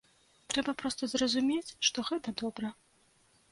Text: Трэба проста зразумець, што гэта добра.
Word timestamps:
Трэба 0.53 0.73
проста 0.83 1.09
зразумець, 1.13 1.75
што 1.91 2.07
гэта 2.11 2.37
добра. 2.45 2.75